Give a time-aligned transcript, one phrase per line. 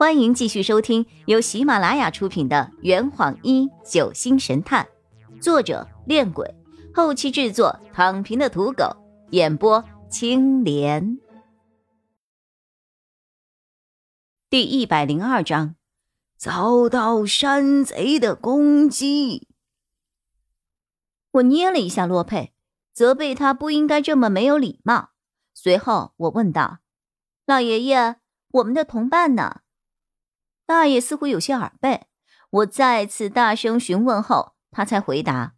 [0.00, 4.88] 欢迎继续收听由喜马拉雅出品的《圆谎一九星神探》，
[5.42, 6.54] 作者：恋鬼，
[6.94, 8.96] 后期制作：躺平的土狗，
[9.28, 11.18] 演播：青莲。
[14.48, 15.74] 第一百零二章，
[16.38, 19.48] 遭到山贼的攻击。
[21.32, 22.54] 我捏了一下洛佩，
[22.94, 25.10] 责备他不应该这么没有礼貌。
[25.52, 26.78] 随后我问道
[27.44, 28.16] ：“老爷爷，
[28.52, 29.60] 我们的同伴呢？”
[30.70, 32.06] 大爷似乎有些耳背，
[32.50, 35.56] 我再次大声询问后，他才回答：“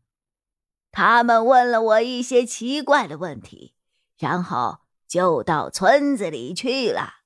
[0.91, 3.75] 他们问了我一些奇怪的问题，
[4.17, 7.17] 然后就到村子里去了。”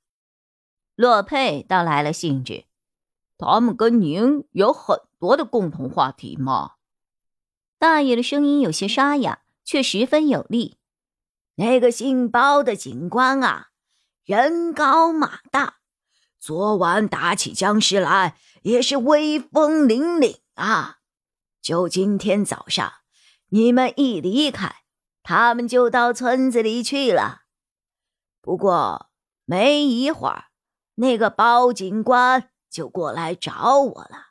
[0.96, 2.64] 洛佩倒来了兴致
[3.38, 6.72] ：“他们跟您有很多的共同话题吗？”
[7.78, 10.78] 大爷的声音有些沙哑，却十分有力。
[11.54, 13.68] 那个姓包的警官啊，
[14.24, 15.76] 人高马大。
[16.46, 20.98] 昨晚打起僵尸来也是威风凛凛啊！
[21.60, 22.92] 就今天早上，
[23.48, 24.84] 你们一离开，
[25.24, 27.46] 他们就到村子里去了。
[28.40, 29.10] 不过
[29.44, 30.44] 没一会儿，
[30.94, 34.26] 那个包警官就过来找我了，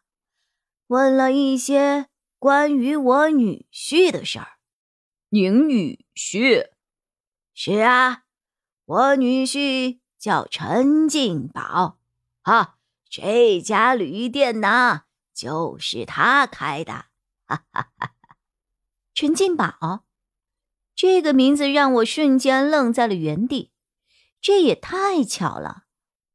[0.88, 2.08] 问了一些
[2.40, 4.54] 关于我女婿的事儿。
[5.28, 6.70] 您女婿？
[7.54, 8.24] 是啊，
[8.86, 11.98] 我女婿叫陈进宝。
[12.46, 12.78] 啊，
[13.10, 17.06] 这家旅店呐，就是他开的。
[17.48, 18.12] 哈哈哈！
[19.16, 20.06] 陈进宝，
[20.96, 23.72] 这个名字让我瞬间愣在了原地。
[24.40, 25.86] 这也太巧了，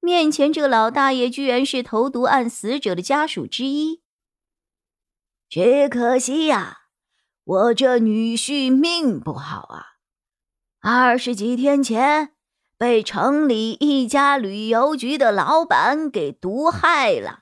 [0.01, 4.03] 面前这个老大爷居然是投毒案死者的家属之一。
[5.49, 6.87] 只可惜呀，
[7.45, 9.87] 我这女婿命不好啊，
[10.81, 12.35] 二十几天前。
[12.81, 17.41] 被城里一家旅游局的老板给毒害了，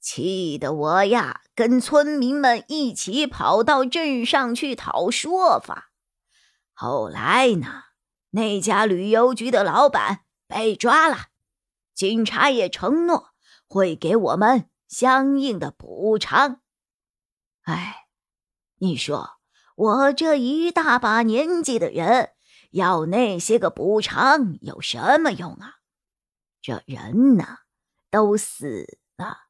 [0.00, 5.90] 气得我呀，跟村民们一起跑到镇上去讨说法。
[6.72, 7.66] 后来呢，
[8.30, 11.26] 那家旅游局的老板被抓了，
[11.92, 13.32] 警察也承诺
[13.66, 16.62] 会给我们相应的补偿。
[17.64, 18.06] 哎，
[18.78, 19.32] 你说
[19.76, 22.30] 我这一大把年纪的人。
[22.70, 25.76] 要那些个补偿有什么用啊？
[26.60, 27.58] 这人呢，
[28.10, 29.46] 都死了，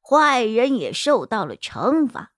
[0.00, 2.32] 坏人也受到了惩罚。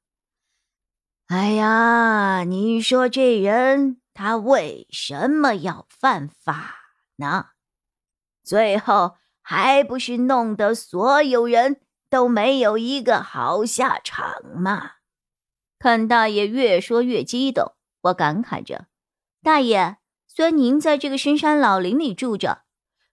[1.26, 6.76] 哎呀，你说这人他为什么要犯法
[7.16, 7.50] 呢？
[8.42, 14.92] 最后还不是弄得所有人都没有一个好下场吗？
[15.78, 18.86] 看大爷越说越激动，我感慨着
[19.42, 19.98] ：“大爷。”
[20.36, 22.64] 虽然您在这个深山老林里住着，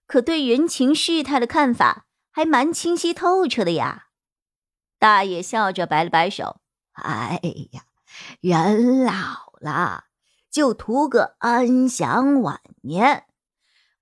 [0.06, 4.08] 可对人情世态的看法还蛮清晰透彻的呀。
[4.98, 6.60] 大爷笑着摆了摆手
[6.92, 7.40] ：“哎
[7.72, 7.84] 呀，
[8.42, 9.14] 人老
[9.58, 10.04] 了
[10.50, 13.24] 就图个安享晚年。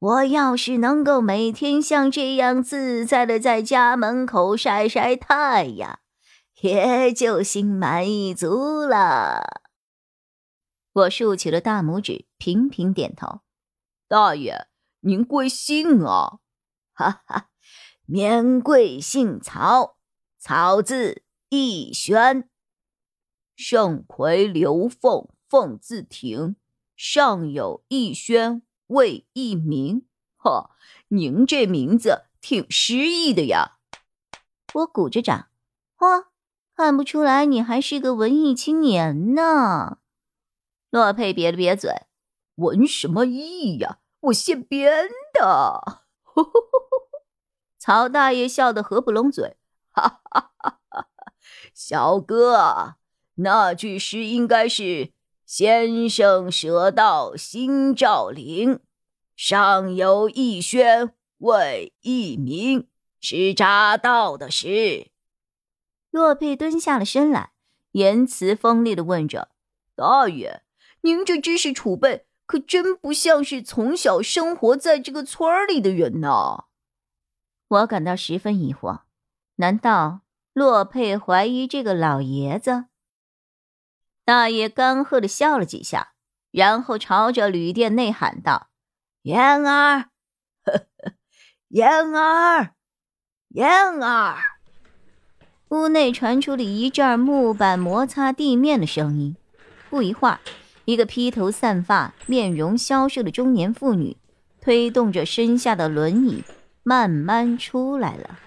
[0.00, 6.00] 我要是能够每天像这样自在的在家门口晒晒太阳，
[6.62, 9.61] 也就心满意足了。”
[10.94, 13.41] 我竖起了大拇指，频频点头。
[14.08, 14.66] 大爷，
[15.00, 16.41] 您贵姓啊？
[16.92, 17.48] 哈哈，
[18.04, 19.97] 免贵姓曹，
[20.38, 22.50] 曹字逸轩。
[23.56, 26.56] 圣魁刘凤，凤字亭，
[26.94, 30.06] 上有逸轩，魏逸明。
[30.36, 30.76] 哈，
[31.08, 33.78] 您这名字挺诗意的呀。
[34.75, 35.48] 我鼓着掌。
[35.97, 36.26] 嚯，
[36.76, 40.00] 看不出来你还是个文艺青年呢。
[40.92, 41.91] 洛佩瘪了瘪嘴
[42.56, 44.00] ：“文什么艺呀？
[44.20, 46.03] 我现编的。”
[47.80, 49.56] 曹大爷笑得合不拢嘴
[49.91, 51.08] ：“哈哈哈哈
[51.72, 52.97] 小哥，
[53.36, 55.12] 那句诗应该是
[55.47, 58.81] ‘先生舌道心照灵，
[59.34, 62.86] 上有逸轩，为逸名’，
[63.19, 65.11] 是扎道的诗。”
[66.12, 67.52] 洛佩蹲下了身来，
[67.93, 69.49] 言辞锋利的问着
[69.96, 70.61] ：“大爷。”
[71.02, 76.64] 您这知识储备可真不像是从小生活在这个村里的人呐！
[77.69, 79.00] 我感到十分疑惑，
[79.56, 80.20] 难道
[80.52, 82.84] 洛佩怀疑这个老爷子？
[84.25, 86.12] 大爷干涸的笑了几下，
[86.50, 88.69] 然后朝着旅店内喊道
[89.22, 90.10] ：“燕儿，
[91.69, 92.75] 燕儿，
[93.49, 93.69] 燕
[94.00, 94.37] 儿！”
[95.70, 99.37] 屋内传出了一阵木板摩擦地面的声音，
[99.90, 100.38] 不一会儿。
[100.84, 104.17] 一个披头散发、面容消瘦的中年妇女，
[104.61, 106.43] 推动着身下的轮椅，
[106.82, 108.38] 慢慢出来了。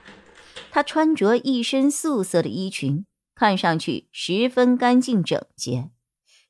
[0.72, 5.92] 她穿着一身素色的衣裙，看上去十分干净整洁。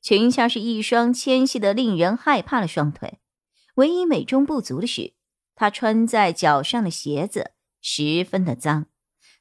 [0.02, 3.20] 裙下是一双纤细的、令人害怕的双腿。
[3.76, 5.14] 唯一美中不足的是，
[5.54, 8.86] 她穿在脚上的鞋子十分的脏，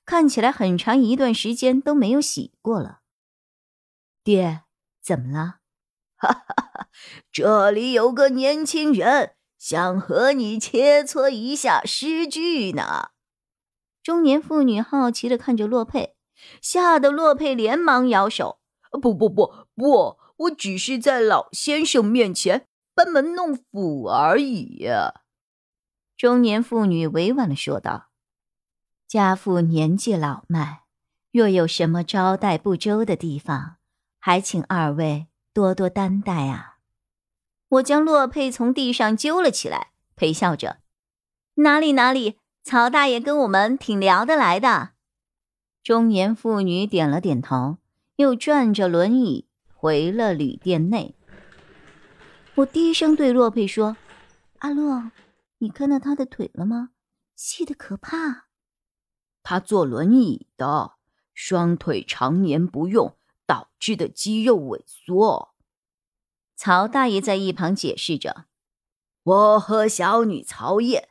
[0.06, 3.02] 看起来很长一段时间都没有洗过了。
[4.24, 4.62] 爹，
[5.02, 5.58] 怎么了？
[6.28, 6.88] 哈哈！
[7.32, 13.10] 这里有个年轻人想和你切磋一下诗句呢。
[14.04, 16.16] 中年妇女好奇的看着洛佩，
[16.62, 18.60] 吓得洛佩连忙摇手
[19.02, 24.88] ：“不不不不，我只是在老先生面前班门弄斧而已。”
[26.16, 28.10] 中年妇女委婉的说道
[29.08, 30.84] ：“家父年纪老迈，
[31.32, 33.78] 若有什么招待不周的地方，
[34.20, 36.80] 还请二位。”多多担待啊！
[37.70, 40.80] 我将洛佩从地上揪了起来，陪笑着
[41.64, 44.90] ：“哪里哪里，曹大爷跟我们挺聊得来的。”
[45.82, 47.78] 中年妇女点了点头，
[48.18, 51.16] 又转着轮椅回了旅店内。
[52.56, 53.96] 我低声对洛佩说
[54.60, 55.10] ：“阿洛，
[55.60, 56.90] 你看到他的腿了吗？
[57.38, 58.48] 细的可怕。
[59.42, 60.96] 他坐轮椅的，
[61.34, 63.16] 双腿常年不用。”
[63.46, 65.56] 导致的肌肉萎缩，
[66.56, 68.46] 曹大爷在一旁解释着
[69.24, 71.10] ：“我和小女曹燕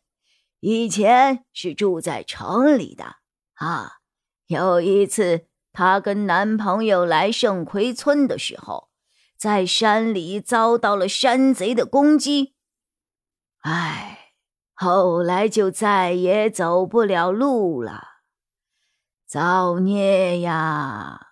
[0.60, 3.16] 以前是住在城里的
[3.54, 3.98] 啊。
[4.46, 8.90] 有一次，她跟男朋友来盛奎村的时候，
[9.36, 12.54] 在山里遭到了山贼的攻击。
[13.60, 14.34] 唉，
[14.72, 18.02] 后来就再也走不了路了，
[19.26, 21.28] 造孽呀！”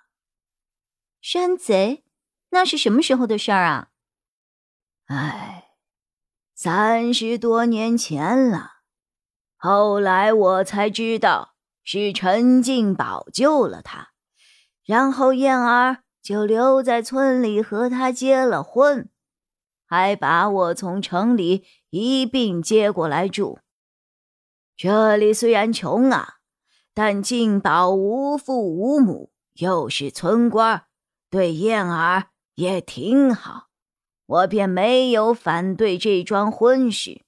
[1.22, 2.04] 山贼，
[2.50, 3.90] 那是什么时候的事儿啊？
[5.06, 5.68] 哎，
[6.52, 8.72] 三十多年前了。
[9.56, 11.54] 后来我才知道
[11.84, 14.08] 是陈进宝救了他，
[14.84, 19.08] 然后燕儿就留在村里和他结了婚，
[19.86, 23.60] 还把我从城里一并接过来住。
[24.76, 26.38] 这里虽然穷啊，
[26.92, 30.86] 但进宝无父无母，又是村官。
[31.32, 33.70] 对燕儿也挺好，
[34.26, 37.22] 我便没有反对这桩婚事。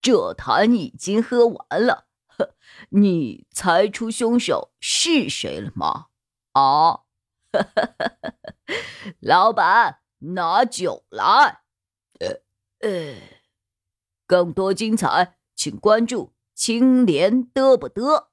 [0.00, 2.56] 这坛已经喝完了，呵
[2.88, 6.06] 你猜出凶手是谁了吗？
[6.54, 7.04] 啊，
[9.22, 11.62] 老板，拿酒来。
[12.18, 12.40] 呃
[12.80, 13.14] 呃，
[14.26, 18.26] 更多精彩，请关注青莲嘚不嘚。